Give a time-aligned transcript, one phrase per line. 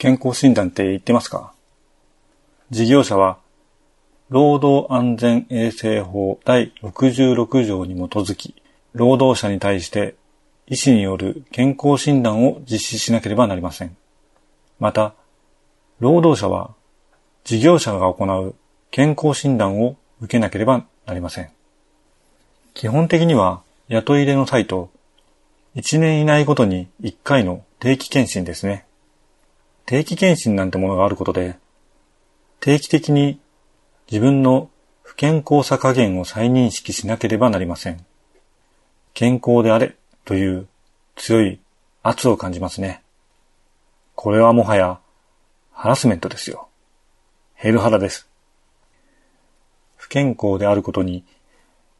[0.00, 1.52] 健康診断って言ってますか？
[2.70, 3.36] 事業者は、
[4.30, 8.54] 労働安全衛生法第66条に基づき、
[8.94, 10.14] 労働者に対して
[10.66, 13.94] 医師による健康診断を実施しなければなりません。
[14.78, 15.12] また、
[15.98, 16.70] 労働者は
[17.44, 18.54] 事業者が行う
[18.90, 21.50] 健康診断を受けなければなりません。
[22.72, 24.88] 基本的には雇い入れの際と
[25.76, 28.86] 1年以内ごとに1回の定期検診ですね。
[29.86, 31.58] 定期検診なんてものがあることで、
[32.60, 33.40] 定期的に
[34.10, 34.70] 自分の
[35.02, 38.04] 不健康さ加減を再認識しなければなりません。
[39.14, 40.68] 健康であれという
[41.16, 41.60] 強い
[42.02, 43.02] 圧を感じますね。
[44.14, 45.00] これはもはや
[45.72, 46.68] ハラスメントですよ。
[47.54, 48.28] ヘルハラです。
[49.96, 51.24] 不健康であることに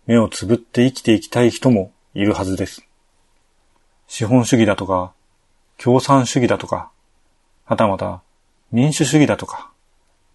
[0.07, 2.87] 目をつぶって生きていきたい人もいるはずです。
[4.07, 5.13] 資本主義だとか、
[5.79, 6.91] 共産主義だとか、
[7.71, 8.21] はたまた
[8.73, 9.71] 民主主義だとか、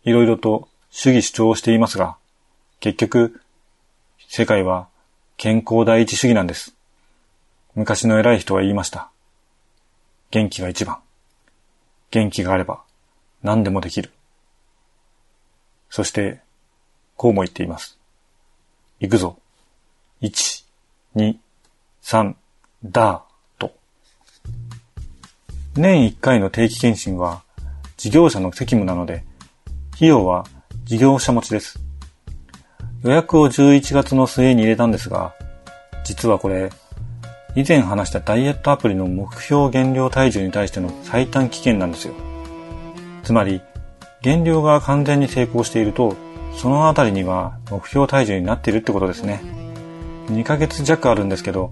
[0.06, 2.16] いろいろと主義主張をしていますが、
[2.80, 3.42] 結局、
[4.30, 4.88] 世界は
[5.36, 6.78] 健康第一主義なんです。
[7.76, 9.10] 昔の偉い人は言いました。
[10.32, 11.00] 元気が一番。
[12.10, 12.84] 元気があれば
[13.44, 14.12] 何でもできる。
[15.90, 16.40] そして、
[17.18, 18.00] こうも言っています。
[19.02, 19.38] 行くぞ。
[20.22, 20.64] 1、
[21.18, 21.36] 2、
[22.02, 22.34] 3、
[22.86, 23.26] だ
[25.76, 27.44] 年1回の定期検診は
[27.98, 29.24] 事業者の責務なので、
[29.96, 30.46] 費用は
[30.86, 31.80] 事業者持ちです。
[33.04, 35.34] 予約を11月の末に入れたんですが、
[36.04, 36.70] 実はこれ、
[37.56, 42.14] 以前話したダイエットアプリの目標減量体重に対しての最短期限なんですよ。
[43.24, 43.62] つまり、
[44.22, 46.16] 減量が完全に成功していると、
[46.56, 49.42] そのあたりには目標体重になっているってことですね。
[50.28, 51.72] 2ヶ月弱あるんですけど、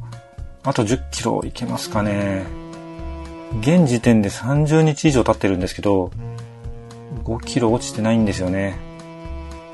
[0.64, 2.63] あと10キロいけますかね。
[3.60, 6.12] 現時点で30日以上経ってるんですけど、
[7.24, 8.78] 5キロ落ちてないんですよね。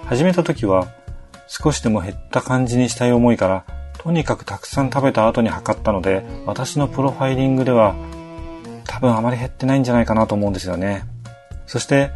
[0.05, 0.87] 始めた時は
[1.47, 3.65] 少しでも減った感じにしたい思いから、
[3.97, 7.95] とにかくたくさん食べた後に測ったので、私のプロファイリングでは
[8.85, 11.03] 多分あまり減ってないんじゃないかなと思うんですよね。
[11.65, 12.11] そして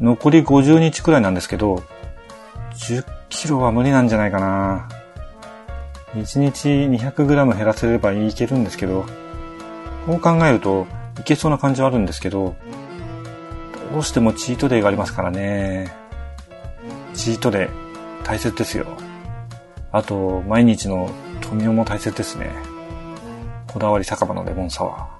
[0.00, 1.82] 残り50日くらいなんですけど、
[2.74, 4.88] 10キロは無理なんじゃないかな。
[6.14, 9.04] 1日 200g 減らせればいけるんですけど、
[10.06, 10.86] こう考えると
[11.20, 12.56] いけそうな感じはあるんですけど、
[13.92, 15.92] どうしてもチートデイがありますからね。
[17.14, 17.68] チートデイ、
[18.24, 18.86] 大切ですよ。
[19.90, 22.52] あと、毎日の富雄も大切ですね。
[23.66, 25.18] こだわり酒場のレモンサワー。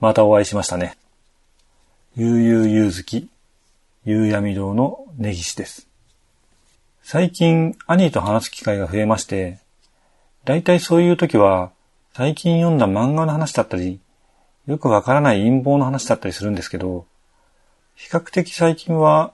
[0.00, 0.96] またお会いしましたね。
[2.16, 3.30] 悠々ゆうずき
[4.04, 5.88] 夕闇堂の根岸です。
[7.02, 9.58] 最近、兄と話す機会が増えまして、
[10.44, 11.70] だいたいそういう時は、
[12.14, 14.00] 最近読んだ漫画の話だったり、
[14.66, 17.06] よくわからない陰謀の話だったりするんですけど、
[17.94, 19.32] 比較的最近は、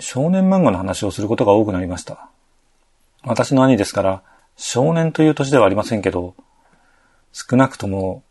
[0.00, 2.28] 少年漫画の話をすることが多くなりました。
[3.22, 4.22] 私の兄ですから、
[4.56, 6.34] 少年という年ではありませんけど、
[7.32, 8.24] 少なくとも、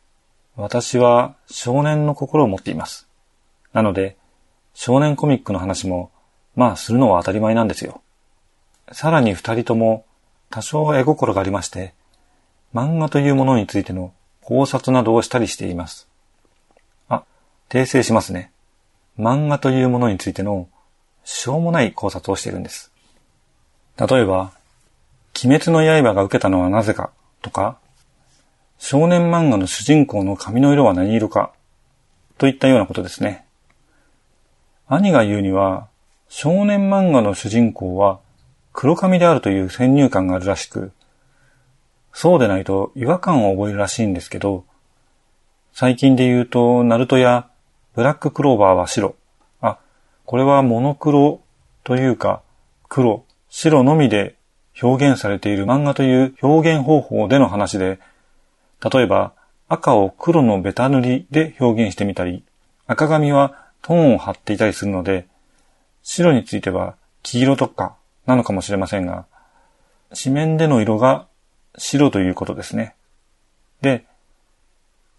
[0.58, 3.08] 私は少年の心を持っています。
[3.72, 4.18] なので、
[4.74, 6.12] 少年コミックの話も、
[6.56, 8.02] まあするのは当たり前なんですよ。
[8.92, 10.06] さらに二人とも
[10.50, 11.94] 多少絵心がありまして、
[12.74, 16.08] 漫画というものについての考察などをしたりしています。
[17.10, 17.24] あ、
[17.70, 18.52] 訂正しますね。
[19.20, 20.68] 漫画というものについての
[21.24, 22.92] しょうもない考察をしているんです。
[23.98, 24.52] 例えば、
[25.44, 27.12] 鬼滅の刃が受けたのはなぜか
[27.42, 27.78] とか、
[28.78, 31.54] 少年漫画の主人公の髪の色は何色か
[32.38, 33.46] といったようなことですね。
[34.94, 35.88] 兄が言うには、
[36.28, 38.20] 少年漫画の主人公は
[38.74, 40.92] 黒髪であるという先入観があるらしく、
[42.12, 44.66] そうでないと違和感を覚えるらしいんですけど、
[45.72, 47.48] 最近で言うと、ナルトや
[47.96, 49.16] ブラッククローバーは白。
[49.62, 49.78] あ、
[50.26, 51.40] これはモノクロ
[51.86, 52.42] というか、
[52.90, 54.36] 黒、白のみで
[54.82, 57.98] 表現されている漫画という表現方法での話で、
[58.84, 59.32] 例えば
[59.70, 62.44] 赤を黒のベタ塗りで表現してみたり、
[62.88, 65.28] 赤髪はトーンを張っていたりするので、
[66.04, 67.96] 白については黄色とか
[68.26, 69.26] なのかもしれませんが、
[70.22, 71.28] 紙面での色が
[71.78, 72.96] 白ということですね。
[73.82, 74.06] で、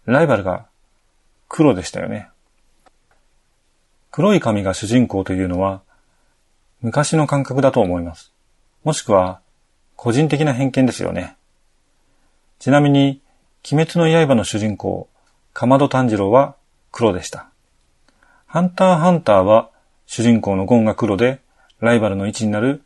[0.05, 0.67] ライバルが
[1.47, 2.29] 黒でしたよね。
[4.11, 5.81] 黒い髪が主人公というのは
[6.81, 8.33] 昔の感覚だと思います。
[8.83, 9.39] もしくは
[9.95, 11.37] 個人的な偏見ですよね。
[12.59, 13.21] ちなみに、
[13.71, 15.07] 鬼滅の刃の主人公、
[15.53, 16.55] かまど炭治郎は
[16.91, 17.52] 黒でした。
[18.53, 19.71] ハンターハンターは
[20.05, 21.39] 主人公のゴンが黒で、
[21.79, 22.83] ライバルの位置になる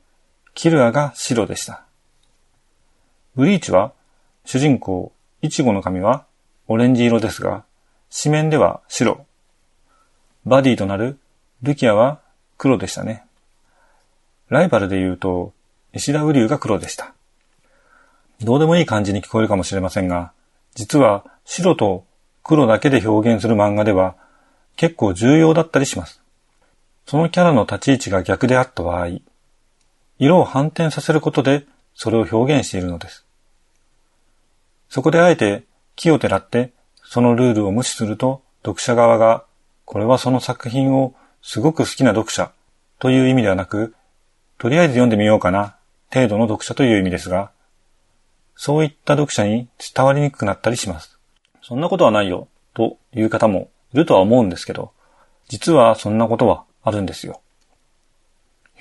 [0.54, 1.84] キルアが白でした。
[3.36, 3.92] ブリーチは
[4.46, 5.12] 主人公、
[5.42, 6.24] イチゴの髪は
[6.69, 7.66] オレンジ色ですが、
[8.10, 9.25] 紙面では白。
[10.46, 11.19] バディとなる
[11.64, 12.22] ルキアは
[12.58, 13.25] 黒でしたね。
[14.48, 15.52] ライバルで言うと、
[15.92, 17.14] 石田ウリュウが黒でした。
[18.40, 20.31] どうでもいい感じに聞こえるかもしれませんが、
[20.75, 22.06] 実は白と
[22.42, 24.16] 黒だけで表現する漫画では
[24.77, 26.21] 結構重要だったりします。
[27.06, 29.19] そのキャラの立ち位置が逆であった場合、
[30.19, 33.25] 色を反転させることでそれを表現しているのです。
[34.89, 35.63] そこであえて
[35.95, 36.71] 木をてらって
[37.03, 39.44] そのルールを無視すると読者側が
[39.85, 42.51] これはその作品をすごく好きな読者
[43.00, 43.95] という意味ではなく、
[44.57, 45.75] とりあえず読んでみようかな
[46.13, 47.51] 程度の読者という意味ですが、
[48.56, 51.18] そういった読者に伝わりにくくなったりします。
[51.62, 54.92] そんなことはないよという方もいるとは思うんですけど、
[55.48, 57.42] 実はそんなことはあるんですよ。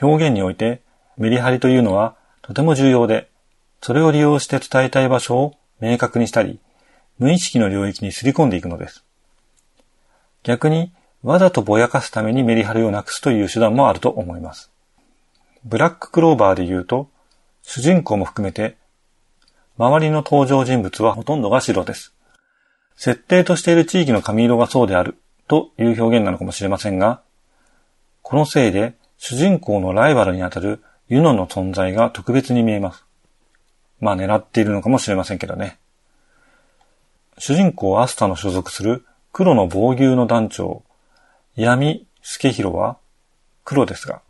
[0.00, 0.82] 表現において
[1.16, 3.28] メリハリというのはとても重要で、
[3.80, 6.60] それを利用して伝えたい場所を明確にしたり、
[7.18, 9.04] 無意識の領域にすり込んでいくのです。
[10.44, 10.92] 逆に、
[11.22, 14.70] わざとぼやかすためにメリハリをなくすという手段もあると思います。
[15.64, 17.08] ブラッククローバーで言うと、
[17.62, 18.76] 主人公も含めて、
[19.76, 22.14] 周りの登場人物はほとんどが白です。
[22.96, 27.20] 設定としている地域の髪色がそうであるという表現なのかもしれませんが、
[28.22, 33.04] このせいで主人公のライバルにあたるユノの存在が特別に見えます。
[34.00, 35.78] まあ狙っているのかもしれませんけどね。
[37.38, 40.82] 主人公アスタの所属する黒の防御の団長、
[41.54, 42.96] 闇助弘は
[43.64, 44.22] 黒ですが、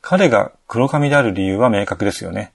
[0.00, 2.52] 彼が黒髪である理由は明確ですよね。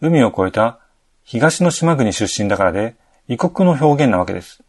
[0.00, 0.80] 海を越えた
[1.24, 2.94] 東の島国出身だからで、
[3.26, 4.62] 異国の表現なわけです。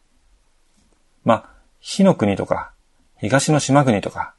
[1.24, 1.50] まあ、
[1.80, 2.72] 火の国とか、
[3.18, 4.34] 東の島国とか、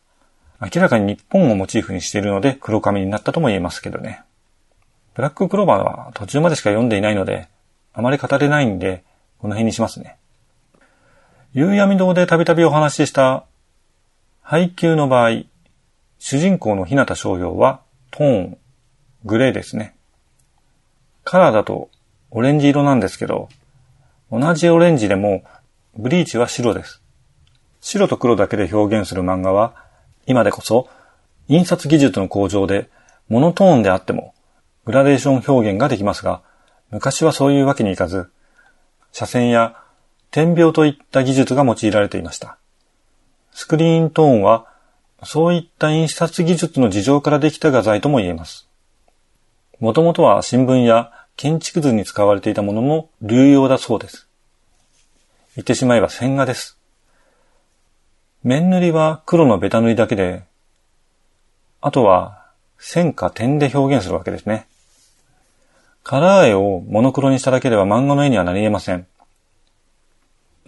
[0.61, 4.23] 明らかに日本をモチーフにしているので黒髪になったとも言えますけどね。
[5.15, 7.49] ブラッククローバーは途中までしか読んでいないので、
[7.93, 9.05] あまり語れないんで、
[9.39, 10.17] この辺にしますね。
[11.53, 13.45] 夕闇堂でたびたびお話しした
[14.43, 15.43] 配給の場合、
[16.19, 17.81] 主人公の日向商用は
[18.11, 18.59] トーン、
[19.25, 19.95] グレーですね。
[21.25, 21.91] カラーだと
[22.31, 23.49] オレンジ色なんですけど、
[24.31, 25.45] 同じオレンジでも
[25.97, 27.03] ブリーチは白です。
[27.81, 29.75] 白と黒だけで表現する漫画は
[30.27, 30.89] 今でこそ
[31.49, 32.91] 印刷技術の向上で
[33.29, 34.35] モノトーンであっても
[34.87, 36.43] グラデーション表現ができますが、
[36.93, 38.31] 昔はそういうわけにいかず、
[39.13, 39.77] 斜線や
[40.31, 42.57] 点描といった技術が用いられていました。
[43.51, 44.69] スクリーントーンは、
[45.25, 48.69] そういった印刷技術の事情からできた画材とも言えます。
[49.81, 54.27] もともとは新聞や建築図に使われていたものの流用だそうです。
[55.55, 56.79] 言ってしまえば線画です。
[58.43, 60.45] 面塗りは黒のベタ塗りだけで、
[61.81, 62.47] あとは
[62.79, 64.67] 線か点で表現するわけですね。
[66.03, 69.07] カラー絵をモノクロにしただけでは漫画の絵にはなり得ません。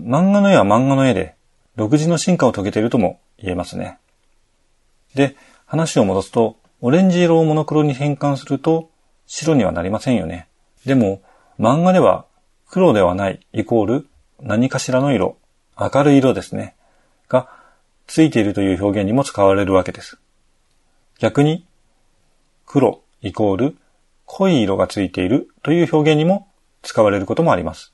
[0.00, 1.36] 漫画の絵は漫画の絵で、
[1.76, 3.98] 独自の進化を遂げているとも言えますね。
[5.14, 8.90] で、話を戻すと、オレンジ色をモノクロに変換すると、
[9.26, 10.47] 白にはなりませんよね。
[10.86, 11.22] でも、
[11.58, 12.26] 漫画では
[12.68, 14.08] 黒ではないイコール
[14.40, 15.36] 何かしらの色、
[15.78, 16.76] 明るい色ですね。
[17.28, 17.48] が、
[18.06, 20.18] ついているという表現にも使われるわけです。
[21.18, 21.66] 逆に、
[22.66, 23.76] 黒イコール
[24.26, 26.48] 濃い色がついているという表現にも
[26.82, 27.92] 使われることもあります。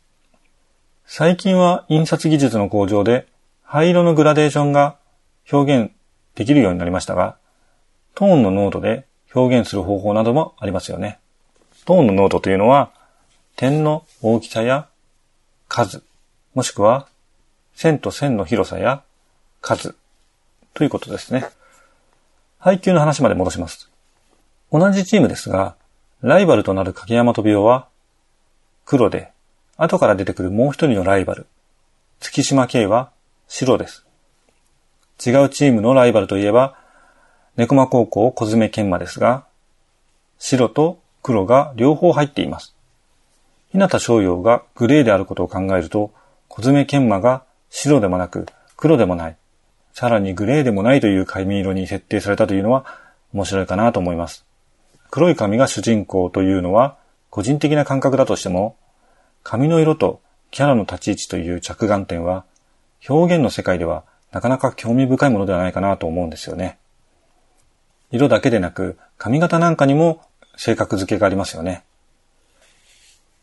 [1.07, 3.27] 最近は印刷技術の向上で
[3.63, 4.97] 灰色のグラデーションが
[5.51, 5.93] 表現
[6.35, 7.37] できるようになりましたが、
[8.15, 11.21] トーンの濃度で表現する方法などもありますよね。
[11.85, 12.91] トーンの濃度というのは、
[13.57, 14.89] 点の大きさや
[15.69, 16.03] 数、
[16.55, 17.09] もしくは
[17.75, 19.03] 線と線の広さや
[19.61, 19.95] 数
[20.73, 21.45] ということですね。
[22.59, 23.91] 配球の話まで戻します。
[24.73, 25.77] 同じチームですが、
[26.21, 27.89] ライバルとなる影山飛雄は
[28.87, 29.31] 黒で
[29.77, 31.47] 後から出てくるもう一人のライバル、
[32.21, 33.11] 月島慶は
[33.49, 34.07] 白です。
[35.25, 36.79] 違うチームのライバルといえば、
[37.57, 39.45] 猫間高校小爪研磨ですが、
[40.39, 42.77] 白と黒が両方入っています。
[43.73, 46.13] 日向翔陽がグレーであることを考えると、
[46.49, 49.37] 小爪研磨が白でもなく黒でもない、
[49.95, 52.85] さらにグレーでもないという髪色に設定されたというのは
[53.33, 54.45] 面白いかなと思います。
[55.11, 56.99] 黒い髪が主人公というのは
[57.31, 58.77] 個人的な感覚だとしても、
[59.43, 62.45] 髪の色とキャラの立ち位置という着眼点は、
[63.09, 66.77] 表現の世界ではなかなか興味深いものではないかなと思うんですよね。
[68.11, 70.21] 色だけでなく、髪型なんかにも
[70.57, 71.85] 性格付けがありますよね。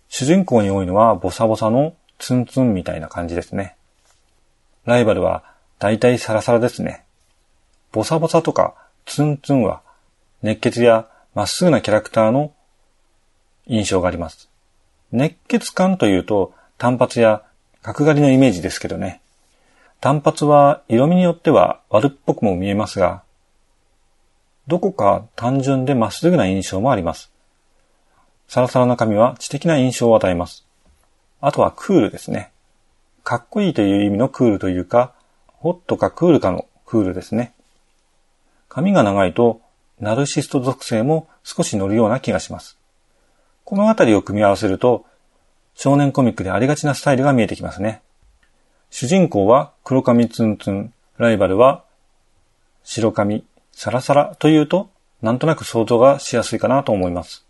[0.10, 3.76] 主人公に多いのはボサボサのツンツンみたいな感じですね。
[4.86, 5.44] ライバルは
[5.80, 7.06] 大体サラサラですね。
[7.92, 8.76] ボサボサとか
[9.06, 9.82] ツンツンは
[10.42, 12.54] 熱血やまっすぐなキャラクターの
[13.68, 14.50] 印象があります。
[15.12, 17.44] 熱血感というと単発や
[17.82, 19.22] 角刈りのイメージですけどね。
[20.00, 23.24] 単発は色味によっては悪っぽくも見えますが、
[24.68, 27.32] どこか単純でまっすぐな印象もあります。
[28.48, 30.66] サラサラな髪は知的な印象を与えます。
[31.40, 32.52] あとはクールですね。
[33.24, 35.14] かっこいいという意味のクールというか、
[35.48, 37.54] ホットかクールかのクールですね。
[38.68, 39.62] 髪が長いと、
[40.00, 42.78] ナルシスト属性も少し乗るような気がします。
[43.64, 45.06] このあたりを組み合わせると、
[45.76, 48.02] 少年コミックでありがちなスタイルが見えてきますね。
[48.90, 51.84] 主人公は黒髪ツンツン、ライバルは
[52.84, 53.46] 白髪、
[53.82, 54.92] サラサラというと、
[55.24, 57.48] なんとなく想像がしやすいかなと思います。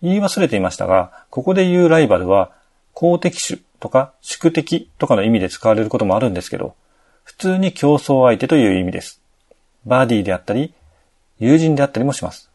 [0.00, 2.52] 言い忘れていましたが、ここで言うライバルは、
[2.94, 6.76] 公的種とか宿敵とかの意味で使われることもあるんですけど、
[7.24, 9.20] 普通に競争相手という意味です。
[9.84, 10.72] バーディーであったり、
[11.40, 12.48] 友人であったりもします。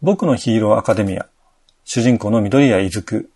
[0.00, 1.26] 僕のヒーローアカデミア、
[1.84, 3.28] 主人公の緑谷いずく。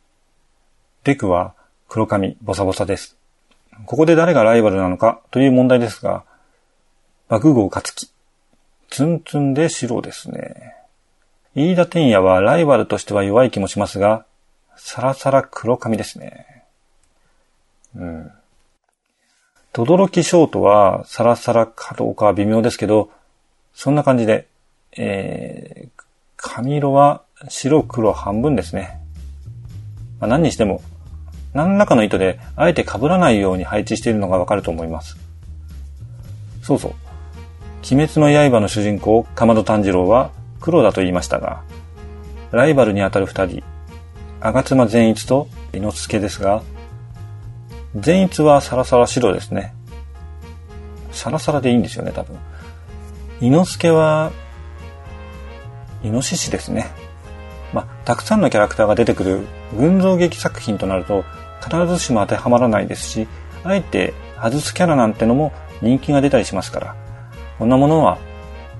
[1.04, 1.52] デクは
[1.86, 3.18] 黒髪、ボサボサです。
[3.84, 6.24] ここで誰がライバルなのかという問題ですが、
[7.28, 8.11] 爆豪勝樹。
[8.92, 10.74] ツンツンで白ですね。
[11.54, 14.26] 飯田天也はライバルとしては弱い気もしますが、
[14.76, 16.64] サラサラ黒髪ですね。
[17.96, 18.30] うん。
[19.72, 23.10] とどろきショートはサラサラかどうかは微妙ですけど、
[23.72, 24.46] そんな感じで、
[24.94, 26.02] えー、
[26.36, 29.00] 髪色は白黒半分ですね。
[30.20, 30.82] まあ、何にしても、
[31.54, 35.16] 何らかの意図であえて被らないように配置しているのがわかると思います。
[36.62, 37.11] そうそう。
[37.84, 41.62] 鬼滅の刃の主人公、かまど炭治郎は黒だと言いましたが、
[42.52, 43.64] ライバルにあたる二人、
[44.40, 46.62] 吾妻善逸と伊之助ですが、
[47.96, 49.74] 善逸はサラサラ白ですね。
[51.10, 52.36] サラサラでいいんですよね、多分。
[53.40, 54.30] 伊之助は、
[56.04, 56.86] イノシシですね。
[57.72, 59.46] まあ、たくさんのキャラクターが出てくる
[59.76, 61.24] 群像劇作品となると、
[61.62, 63.28] 必ずしも当てはまらないですし、
[63.64, 66.96] あえて外すキャラなんてのも人気が出たりしますから、
[67.62, 68.18] こんなものは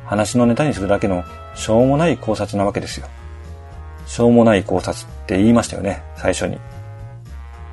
[0.07, 1.23] 話のネタにするだけの
[1.55, 3.07] しょうもない考察なわけですよ。
[4.07, 6.59] しょうもない考察って言いましたよね、最初に。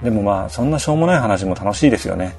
[0.03, 2.35] でもまあ、そんなしょうもない話も楽しいですよね。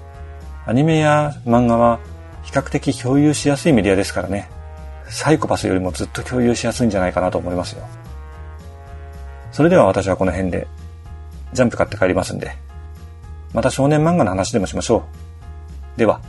[0.67, 1.99] アニメや漫画は
[2.45, 4.49] 比較的共有しやすいメディアですからね。
[5.09, 7.83] サイコパスよりもずっと共有しやすいんじゃないかなと思いますよ。
[9.51, 10.69] それでは私はこの辺で、
[11.55, 12.53] ジャンプ買って帰りますんで、
[13.53, 15.03] また少年漫画の話でもしましょ
[15.97, 15.99] う。
[15.99, 16.21] では。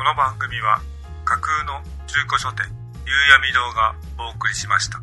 [0.00, 0.80] この番組は
[1.26, 2.64] 架空の中古書店、
[3.04, 5.02] 夕闇堂がお送りしました。